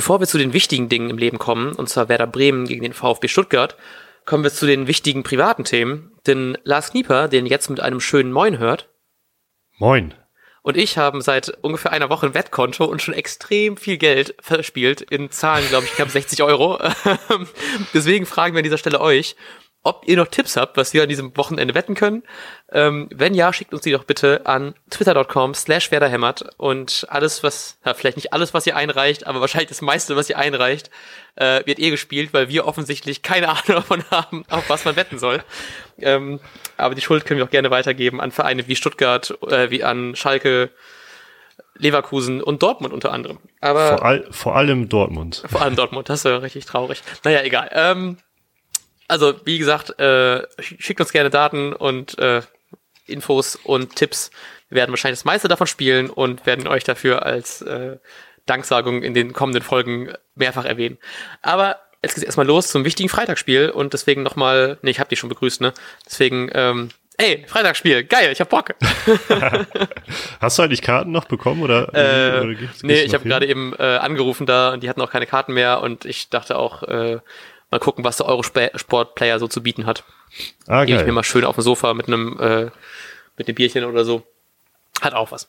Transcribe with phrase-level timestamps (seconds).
[0.00, 2.94] bevor wir zu den wichtigen Dingen im Leben kommen, und zwar Werder Bremen gegen den
[2.94, 3.76] VfB Stuttgart,
[4.24, 6.12] kommen wir zu den wichtigen privaten Themen.
[6.26, 8.88] Denn Lars Knieper, den jetzt mit einem schönen Moin hört,
[9.76, 10.14] Moin.
[10.62, 15.02] und ich haben seit ungefähr einer Woche ein Wettkonto und schon extrem viel Geld verspielt.
[15.02, 16.78] In Zahlen, glaube ich, knapp 60 Euro.
[17.92, 19.36] Deswegen fragen wir an dieser Stelle euch,
[19.82, 22.22] ob ihr noch Tipps habt, was wir an diesem Wochenende wetten können.
[22.70, 27.78] Ähm, wenn ja, schickt uns die doch bitte an twitter.com slash werderhämmert und alles, was,
[27.84, 30.90] ja, vielleicht nicht alles, was ihr einreicht, aber wahrscheinlich das meiste, was ihr einreicht,
[31.36, 35.18] äh, wird eh gespielt, weil wir offensichtlich keine Ahnung davon haben, auf was man wetten
[35.18, 35.42] soll.
[35.98, 36.40] Ähm,
[36.76, 40.14] aber die Schuld können wir auch gerne weitergeben an Vereine wie Stuttgart, äh, wie an
[40.14, 40.70] Schalke,
[41.76, 43.38] Leverkusen und Dortmund unter anderem.
[43.62, 45.42] Aber Vor, all, vor allem Dortmund.
[45.48, 47.02] vor allem Dortmund, das ist ja richtig traurig.
[47.24, 47.70] Naja, egal.
[47.72, 48.18] Ähm,
[49.10, 52.42] also, wie gesagt, äh, schickt uns gerne Daten und äh,
[53.06, 54.30] Infos und Tipps.
[54.68, 57.96] Wir werden wahrscheinlich das meiste davon spielen und werden euch dafür als äh,
[58.46, 60.98] Danksagung in den kommenden Folgen mehrfach erwähnen.
[61.42, 65.18] Aber jetzt geht's erstmal los zum wichtigen Freitagsspiel und deswegen nochmal, nee, ich hab dich
[65.18, 65.72] schon begrüßt, ne?
[66.06, 68.74] Deswegen, ähm, ey, Freitagsspiel, geil, ich hab Bock.
[70.40, 71.88] Hast du eigentlich Karten noch bekommen oder?
[71.94, 74.88] Äh, oder gibt's- nee, gibt's ich noch habe gerade eben äh, angerufen da und die
[74.88, 77.18] hatten auch keine Karten mehr und ich dachte auch, äh,
[77.70, 80.04] mal gucken, was der Eurosport-Player so zu bieten hat.
[80.66, 82.70] Ah, Gebe ich mir mal schön auf dem Sofa mit einem äh,
[83.36, 84.22] mit einem Bierchen oder so.
[85.00, 85.48] Hat auch was.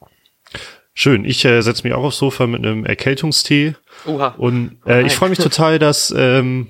[0.94, 1.25] Schön.
[1.25, 4.36] Ich äh, setze mich auch aufs Sofa mit einem Erkältungstee Uha.
[4.38, 5.05] und Oh äh, nein.
[5.05, 6.69] ich freue mich total, dass ähm,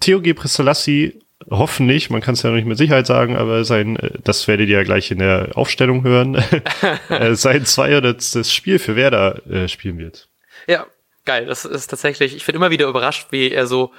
[0.00, 0.34] Theo G.
[0.34, 4.48] Prestolassi hoffentlich, man kann es ja noch nicht mit Sicherheit sagen, aber sein, äh, das
[4.48, 6.34] werdet ihr ja gleich in der Aufstellung hören,
[7.08, 8.46] äh, sein 200.
[8.46, 10.28] Spiel für Werder äh, spielen wird.
[10.66, 10.86] Ja,
[11.24, 11.46] geil.
[11.46, 13.92] Das ist tatsächlich, ich bin immer wieder überrascht, wie er so,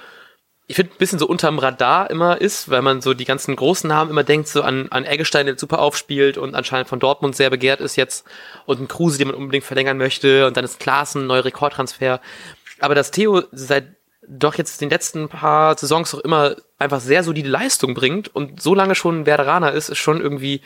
[0.70, 3.88] ich finde, ein bisschen so unterm Radar immer ist, weil man so die ganzen großen
[3.88, 7.48] Namen immer denkt, so an, an Eggestein, der super aufspielt und anscheinend von Dortmund sehr
[7.48, 8.26] begehrt ist jetzt
[8.66, 12.20] und ein Kruse, den man unbedingt verlängern möchte und dann ist Klaassen, neuer Rekordtransfer.
[12.80, 13.86] Aber dass Theo seit
[14.28, 18.74] doch jetzt den letzten paar Saisons auch immer einfach sehr solide Leistung bringt und so
[18.74, 20.60] lange schon Werderaner ist, ist schon irgendwie,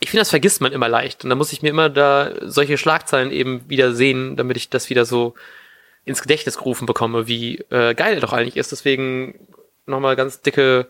[0.00, 1.24] ich finde, das vergisst man immer leicht.
[1.24, 4.88] Und da muss ich mir immer da solche Schlagzeilen eben wieder sehen, damit ich das
[4.88, 5.34] wieder so
[6.04, 8.72] ins Gedächtnis gerufen bekomme, wie äh, geil er doch eigentlich ist.
[8.72, 9.38] Deswegen
[9.86, 10.86] nochmal ganz dicke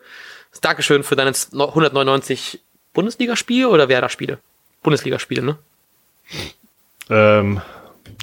[0.61, 2.61] Dankeschön für deine 199
[2.93, 4.39] Bundesligaspiele oder Werder-Spiele?
[4.83, 5.59] Bundesligaspiele, ne?
[7.11, 7.61] Ähm,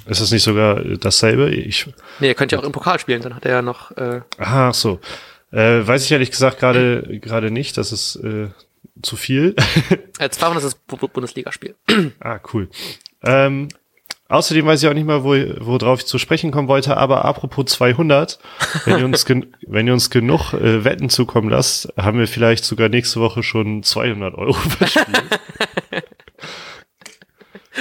[0.06, 1.50] ist das nicht sogar dasselbe?
[1.50, 1.86] Ich,
[2.20, 4.68] Nee, er könnte ja auch im Pokal spielen, dann hat er ja noch äh, aha,
[4.70, 5.00] ach so.
[5.52, 7.76] Äh, weiß ich ehrlich gesagt gerade gerade nicht.
[7.76, 8.48] Das ist äh,
[9.02, 9.54] zu viel.
[10.18, 11.74] äh, 200 ist das Bu- Bu- Bundesligaspiel.
[12.20, 12.68] ah, cool.
[13.22, 13.68] Ähm,
[14.32, 17.66] außerdem weiß ich auch nicht mal, wo, worauf ich zu sprechen kommen wollte, aber apropos
[17.66, 18.38] 200,
[18.84, 22.88] wenn ihr uns, wenn ihr uns genug äh, Wetten zukommen lasst, haben wir vielleicht sogar
[22.88, 25.40] nächste Woche schon 200 Euro verspielt.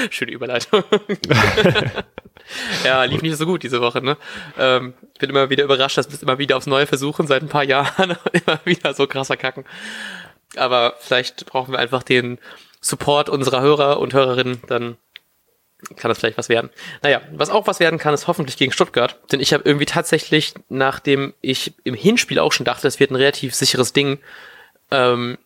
[0.10, 0.84] Schöne Überleitung.
[2.86, 4.18] ja, lief nicht so gut diese Woche, ne?
[4.58, 7.50] Ähm, bin immer wieder überrascht, dass wir es immer wieder aufs Neue versuchen, seit ein
[7.50, 9.66] paar Jahren und immer wieder so krasser kacken.
[10.56, 12.40] Aber vielleicht brauchen wir einfach den
[12.80, 14.98] Support unserer Hörer und Hörerinnen, dann
[15.96, 16.70] kann das vielleicht was werden.
[17.02, 19.18] Naja, was auch was werden kann, ist hoffentlich gegen Stuttgart.
[19.32, 23.16] Denn ich habe irgendwie tatsächlich, nachdem ich im Hinspiel auch schon dachte, es wird ein
[23.16, 24.20] relativ sicheres Ding,
[24.92, 25.38] ähm,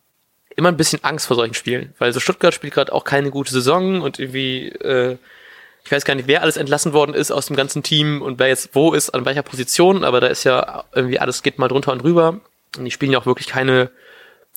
[0.56, 1.94] immer ein bisschen Angst vor solchen Spielen.
[1.98, 5.16] Weil so Stuttgart spielt gerade auch keine gute Saison und irgendwie, äh,
[5.84, 8.48] ich weiß gar nicht, wer alles entlassen worden ist aus dem ganzen Team und wer
[8.48, 11.92] jetzt wo ist, an welcher Position, aber da ist ja irgendwie alles geht mal drunter
[11.92, 12.40] und drüber.
[12.76, 13.90] Und die spielen ja auch wirklich keine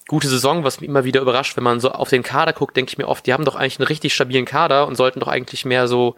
[0.09, 2.89] gute Saison, was mich immer wieder überrascht, wenn man so auf den Kader guckt, denke
[2.89, 5.65] ich mir oft, die haben doch eigentlich einen richtig stabilen Kader und sollten doch eigentlich
[5.65, 6.15] mehr so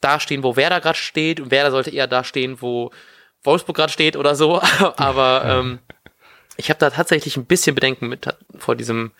[0.00, 2.90] dastehen, wo Werder gerade steht und Werder sollte eher dastehen, wo
[3.42, 4.60] Wolfsburg gerade steht oder so.
[4.96, 5.78] Aber ähm,
[6.56, 8.26] ich habe da tatsächlich ein bisschen Bedenken mit
[8.56, 9.12] vor diesem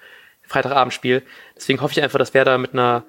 [0.47, 1.23] Freitagabendspiel.
[1.55, 3.05] Deswegen hoffe ich einfach, dass Werder mit einer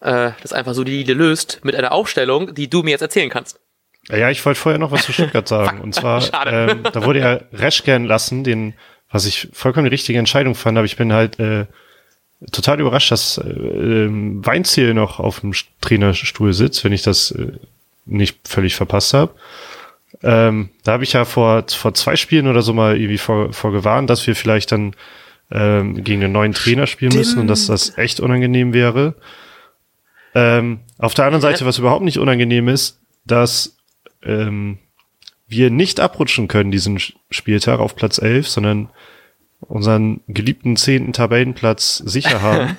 [0.00, 3.60] äh, das einfach solide löst mit einer Aufstellung, die du mir jetzt erzählen kannst.
[4.08, 5.80] ja, ich wollte vorher noch was zu Stuttgart sagen.
[5.80, 8.74] Und zwar, ähm, da wurde ja Reschke entlassen, den,
[9.10, 11.66] was ich vollkommen die richtige Entscheidung fand, aber ich bin halt äh,
[12.52, 17.52] total überrascht, dass äh, ähm, Weinziel noch auf dem Trainerstuhl sitzt, wenn ich das äh,
[18.06, 19.34] nicht völlig verpasst habe.
[20.22, 23.72] Ähm, da habe ich ja vor, vor zwei Spielen oder so mal irgendwie vor, vor
[23.72, 24.94] gewarnt, dass wir vielleicht dann
[25.50, 29.14] ähm, gegen einen neuen Trainer spielen müssen und dass das echt unangenehm wäre.
[30.34, 33.76] Ähm, auf der anderen Seite, was überhaupt nicht unangenehm ist, dass
[34.22, 34.78] ähm,
[35.50, 36.98] wir nicht abrutschen können diesen
[37.30, 38.88] Spieltag auf Platz 11, sondern
[39.60, 42.76] unseren geliebten zehnten Tabellenplatz sicher haben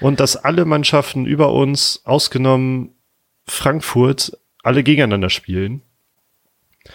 [0.00, 2.90] und dass alle Mannschaften über uns, ausgenommen
[3.46, 5.82] Frankfurt, alle gegeneinander spielen.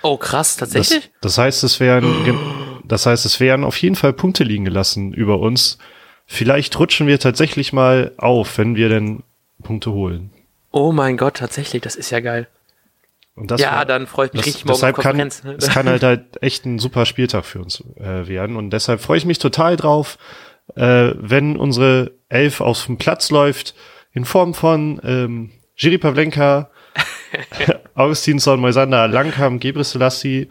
[0.01, 1.11] Oh, krass, Das, tatsächlich?
[1.21, 5.39] das heißt, es wären, das heißt, es wären auf jeden Fall Punkte liegen gelassen über
[5.39, 5.77] uns.
[6.25, 9.23] Vielleicht rutschen wir tatsächlich mal auf, wenn wir denn
[9.61, 10.31] Punkte holen.
[10.71, 12.47] Oh mein Gott, tatsächlich, das ist ja geil.
[13.35, 15.63] Und das ja, war, dann freue ich mich das, richtig morgen deshalb kann, Konferenz.
[15.63, 18.55] es kann halt, halt echt ein super Spieltag für uns äh, werden.
[18.55, 20.17] Und deshalb freue ich mich total drauf,
[20.75, 23.73] äh, wenn unsere Elf auf dem Platz läuft,
[24.11, 26.69] in Form von ähm, Jiri Pavlenka,
[27.95, 30.49] Augustinsson, Moisander, Langkamp, Gebre Selassie,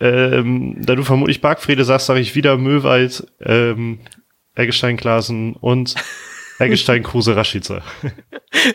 [0.00, 4.00] ähm, da du vermutlich Bargfriede sagst, sage ich wieder Möwald, ähm,
[4.54, 5.94] Eggestein Glasen und
[6.60, 7.82] Eggestein Kruse Rashica.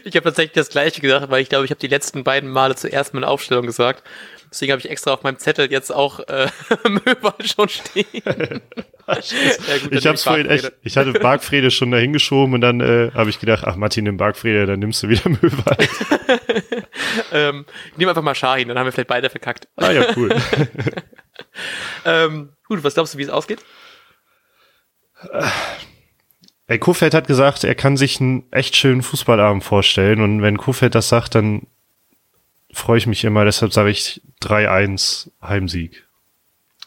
[0.06, 2.76] Ich habe tatsächlich das gleiche gesagt, weil ich glaube, ich habe die letzten beiden Male
[2.76, 4.04] zuerst meine Aufstellung gesagt.
[4.50, 6.48] Deswegen habe ich extra auf meinem Zettel jetzt auch äh,
[6.88, 8.06] Möwald schon stehen.
[8.24, 13.12] ja, gut, ich hab's vorhin echt, ich hatte Bargfriede schon dahin geschoben und dann äh,
[13.14, 15.90] habe ich gedacht, ach Martin, nimm Bargfriede, dann nimmst du wieder Möwald.
[17.34, 19.68] ähm, ich nehme einfach mal Shahin, dann haben wir vielleicht beide verkackt.
[19.76, 20.34] Ah ja, cool.
[22.06, 23.60] ähm, gut, was glaubst du, wie es ausgeht?
[26.68, 30.96] Ey, Kofeld hat gesagt, er kann sich einen echt schönen Fußballabend vorstellen und wenn Kofeld
[30.96, 31.68] das sagt, dann
[32.74, 36.06] freue ich mich immer, deshalb sage ich 3-1 Heimsieg.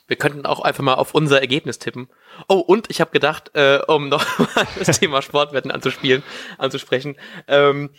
[0.08, 2.08] Wir könnten auch einfach mal auf unser Ergebnis tippen.
[2.48, 4.24] Oh, und ich habe gedacht, äh, um noch
[4.56, 6.22] mal das Thema Sportwetten anzuspielen,
[6.56, 7.16] anzusprechen,
[7.46, 7.90] ähm,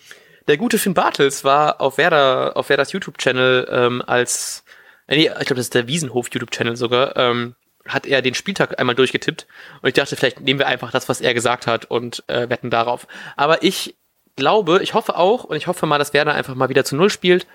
[0.47, 4.65] der gute Finn Bartels war auf Werder, auf Werders YouTube-Channel ähm, als,
[5.07, 7.55] äh, nee, ich glaube, das ist der Wiesenhof YouTube-Channel sogar, ähm,
[7.89, 9.47] hat er den Spieltag einmal durchgetippt
[9.81, 12.69] und ich dachte, vielleicht nehmen wir einfach das, was er gesagt hat und äh, wetten
[12.69, 13.07] darauf.
[13.35, 13.95] Aber ich
[14.35, 17.09] glaube, ich hoffe auch und ich hoffe mal, dass Werder einfach mal wieder zu Null
[17.09, 17.47] spielt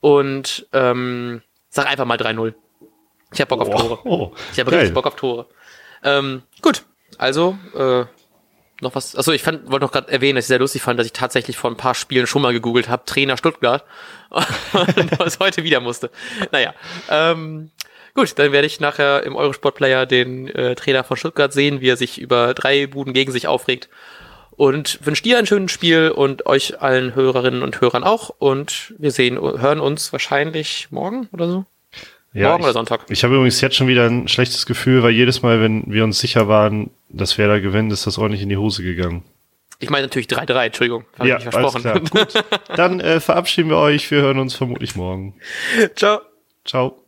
[0.00, 2.54] und ähm, sag einfach mal 3-0.
[3.32, 3.98] Ich hab Bock auf Tore.
[4.04, 5.46] Oh, ich habe richtig Bock auf Tore.
[6.02, 6.84] Ähm, gut,
[7.18, 8.04] also äh,
[8.80, 9.16] noch was.
[9.16, 11.56] Achso, ich fand, wollte noch gerade erwähnen, dass ich sehr lustig fand, dass ich tatsächlich
[11.56, 13.84] vor ein paar Spielen schon mal gegoogelt habe, Trainer Stuttgart,
[14.30, 16.10] und was heute wieder musste.
[16.52, 16.74] Naja,
[17.10, 17.70] ähm,
[18.14, 21.96] gut, dann werde ich nachher im Eurosport-Player den äh, Trainer von Stuttgart sehen, wie er
[21.96, 23.88] sich über drei Buden gegen sich aufregt.
[24.50, 28.30] Und wünsche dir ein schönes Spiel und euch allen Hörerinnen und Hörern auch.
[28.38, 31.64] Und wir sehen, hören uns wahrscheinlich morgen oder so.
[32.34, 33.06] Ja, Morgen ich, oder Sonntag?
[33.08, 36.18] Ich habe übrigens jetzt schon wieder ein schlechtes Gefühl, weil jedes Mal, wenn wir uns
[36.18, 39.24] sicher waren, dass wer da gewinnt, ist das ordentlich in die Hose gegangen.
[39.80, 41.04] Ich meine natürlich 3-3, Entschuldigung.
[41.18, 41.86] Hab ja, ich versprochen.
[41.86, 42.24] Alles klar.
[42.24, 42.44] Gut,
[42.76, 44.10] dann äh, verabschieden wir euch.
[44.10, 45.34] Wir hören uns vermutlich morgen.
[45.94, 46.20] Ciao.
[46.64, 47.07] Ciao.